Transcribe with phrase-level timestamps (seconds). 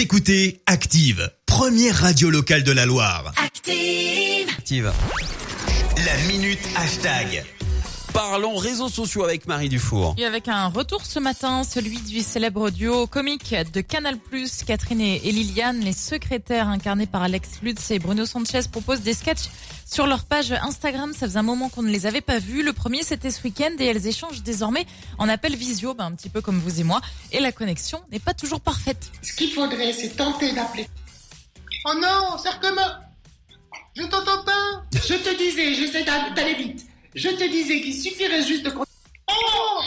[0.00, 3.34] Vous écoutez Active, première radio locale de la Loire.
[3.36, 4.48] Active.
[4.48, 4.90] Active.
[6.06, 7.44] La minute hashtag.
[8.12, 10.14] Parlons réseaux sociaux avec Marie Dufour.
[10.18, 14.16] Et avec un retour ce matin, celui du célèbre duo comique de Canal+,
[14.66, 19.48] Catherine et Liliane, les secrétaires incarnés par Alex Lutz et Bruno Sanchez proposent des sketchs
[19.86, 21.12] sur leur page Instagram.
[21.12, 22.62] Ça faisait un moment qu'on ne les avait pas vus.
[22.64, 24.86] Le premier, c'était ce week-end et elles échangent désormais
[25.18, 27.00] en appel visio, ben, un petit peu comme vous et moi.
[27.32, 29.10] Et la connexion n'est pas toujours parfaite.
[29.22, 30.88] Ce qu'il faudrait, c'est tenter d'appeler.
[31.86, 33.02] Oh non, Sarkema
[33.96, 36.86] Je t'entends pas Je te disais, j'essaie d'a- d'aller vite.
[37.14, 38.72] Je te disais qu'il suffirait juste de...
[38.76, 39.80] Oh!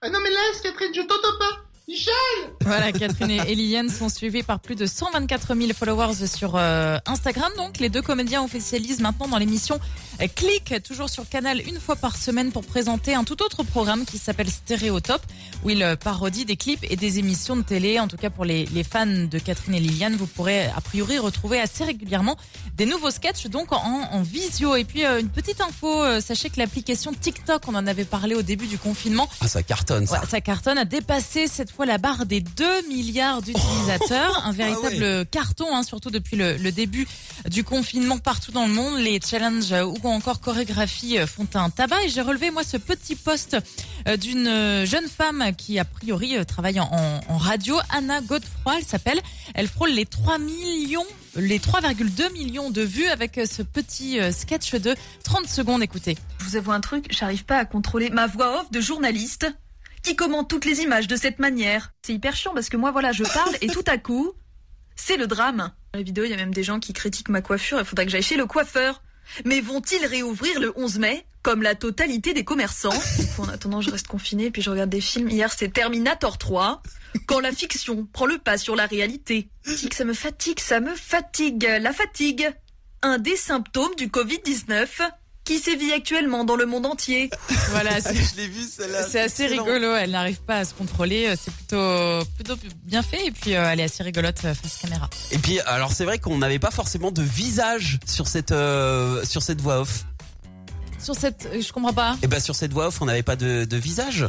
[0.00, 2.14] Ah non mais laisse, Catherine, je t'entends pas Michel
[2.62, 7.52] Voilà, Catherine et Liliane sont suivis par plus de 124 000 followers sur euh, Instagram.
[7.58, 9.78] Donc, les deux comédiens officialisent maintenant dans l'émission
[10.22, 14.06] euh, Click, toujours sur Canal, une fois par semaine pour présenter un tout autre programme
[14.06, 15.20] qui s'appelle Stéréotop,
[15.62, 18.00] où ils euh, parodient des clips et des émissions de télé.
[18.00, 21.18] En tout cas, pour les, les fans de Catherine et Liliane, vous pourrez a priori
[21.18, 22.38] retrouver assez régulièrement
[22.78, 23.76] des nouveaux sketchs, donc en,
[24.10, 24.74] en visio.
[24.76, 28.34] Et puis, euh, une petite info, euh, sachez que l'application TikTok, on en avait parlé
[28.34, 30.20] au début du confinement, Ah, ça cartonne ça.
[30.20, 34.42] Ouais, sa cartonne a dépassé cette fois la barre des 2 milliards d'utilisateurs.
[34.46, 37.06] Un véritable carton, hein, surtout depuis le, le début
[37.50, 38.98] du confinement partout dans le monde.
[39.00, 42.02] Les challenges euh, ou encore chorégraphies euh, font un tabac.
[42.04, 43.56] Et j'ai relevé moi ce petit post
[44.08, 48.84] euh, d'une jeune femme qui a priori travaille en, en- en radio, Anna Godefroy, elle
[48.84, 49.20] s'appelle.
[49.54, 51.04] Elle frôle les 3 millions,
[51.36, 55.82] les 3,2 millions de vues avec ce petit sketch de 30 secondes.
[55.82, 56.16] Écoutez.
[56.38, 59.46] Je vous avoue un truc, j'arrive pas à contrôler ma voix off de journaliste
[60.04, 61.92] qui commente toutes les images de cette manière.
[62.02, 64.32] C'est hyper chiant parce que moi voilà, je parle et tout à coup,
[64.94, 65.72] c'est le drame.
[65.92, 68.04] Dans la vidéo, il y a même des gens qui critiquent ma coiffure, il faudrait
[68.04, 69.02] que j'aille chez le coiffeur.
[69.46, 72.92] Mais vont-ils réouvrir le 11 mai comme la totalité des commerçants?
[73.38, 75.30] En attendant, je reste confinée puis je regarde des films.
[75.30, 76.82] Hier, c'est Terminator 3.
[77.26, 79.48] Quand la fiction prend le pas sur la réalité.
[79.92, 81.66] Ça me fatigue, ça me fatigue.
[81.80, 82.52] La fatigue.
[83.02, 84.86] Un des symptômes du Covid-19
[85.44, 87.30] qui sévit actuellement dans le monde entier.
[87.70, 89.02] Voilà, c'est Je l'ai vu celle-là.
[89.08, 89.64] C'est assez excellent.
[89.64, 92.54] rigolo, elle n'arrive pas à se contrôler, euh, c'est plutôt plutôt
[92.84, 95.10] bien fait et puis euh, elle est assez rigolote euh, face caméra.
[95.32, 99.42] Et puis alors c'est vrai qu'on n'avait pas forcément de visage sur cette euh, sur
[99.42, 100.04] cette voix off.
[101.02, 102.16] Sur cette, je comprends pas.
[102.22, 104.26] Et ben sur cette voix off on n'avait pas de, de visage.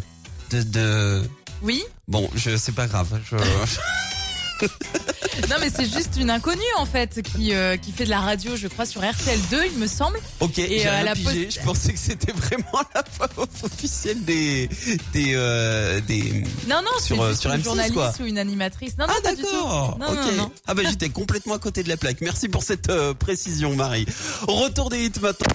[0.49, 1.21] De, de
[1.61, 3.19] Oui bon je c'est pas grave.
[3.29, 3.35] Je...
[5.49, 8.55] Non mais c'est juste une inconnue en fait qui euh, qui fait de la radio,
[8.55, 10.17] je crois sur RTL 2, il me semble.
[10.39, 11.49] Ok, Et, euh, rien elle a pigé.
[11.51, 14.69] Je pensais que c'était vraiment la voix off officielle des
[15.11, 16.43] des euh, des.
[16.69, 18.13] Non non, c'est Sur, juste sur une M6, journaliste quoi.
[18.21, 18.97] ou une animatrice.
[18.97, 19.51] Non non Ah pas du tout.
[19.51, 19.97] d'accord.
[19.99, 20.15] Non, ok.
[20.15, 20.51] non, non.
[20.67, 22.21] Ah bah j'étais complètement à côté de la plaque.
[22.21, 24.05] Merci pour cette euh, précision, Marie.
[24.47, 25.47] Retour des hits maintenant.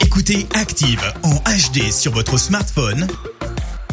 [0.00, 3.06] Écoutez Active en HD sur votre smartphone,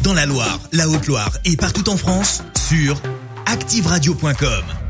[0.02, 3.00] dans la Loire, la Haute-Loire et partout en France, sur
[3.46, 4.85] activeradio.com.